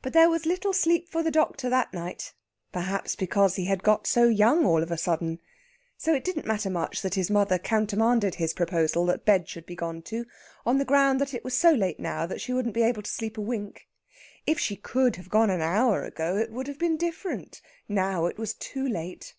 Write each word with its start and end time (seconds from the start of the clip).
But 0.00 0.14
there 0.14 0.30
was 0.30 0.46
little 0.46 0.72
sleep 0.72 1.06
for 1.10 1.22
the 1.22 1.30
doctor 1.30 1.68
that 1.68 1.92
night, 1.92 2.32
perhaps 2.72 3.14
because 3.14 3.56
he 3.56 3.66
had 3.66 3.82
got 3.82 4.06
so 4.06 4.24
young 4.26 4.64
all 4.64 4.82
of 4.82 4.90
a 4.90 4.96
sudden. 4.96 5.38
So 5.98 6.14
it 6.14 6.24
didn't 6.24 6.46
matter 6.46 6.70
much 6.70 7.02
that 7.02 7.12
his 7.14 7.30
mother 7.30 7.58
countermanded 7.58 8.36
his 8.36 8.54
proposal 8.54 9.04
that 9.04 9.26
bed 9.26 9.46
should 9.46 9.66
be 9.66 9.74
gone 9.76 10.00
to, 10.04 10.24
on 10.64 10.78
the 10.78 10.86
ground 10.86 11.20
that 11.20 11.34
it 11.34 11.44
was 11.44 11.52
so 11.52 11.72
late 11.72 12.00
now 12.00 12.24
that 12.24 12.40
she 12.40 12.54
wouldn't 12.54 12.72
be 12.72 12.84
able 12.84 13.02
to 13.02 13.10
sleep 13.10 13.36
a 13.36 13.42
wink. 13.42 13.86
If 14.46 14.58
she 14.58 14.76
could 14.76 15.16
have 15.16 15.28
gone 15.28 15.50
an 15.50 15.60
hour 15.60 16.04
ago 16.04 16.38
it 16.38 16.50
would 16.50 16.66
have 16.66 16.78
been 16.78 16.96
different. 16.96 17.60
Now 17.86 18.24
it 18.24 18.38
was 18.38 18.54
too 18.54 18.88
late. 18.88 19.34